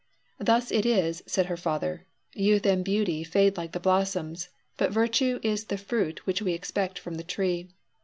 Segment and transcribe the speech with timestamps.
[0.39, 5.39] "Thus it is," said her father; "youth and beauty fade like the blossoms, but virtue
[5.43, 7.69] is the fruit which we expect from the tree.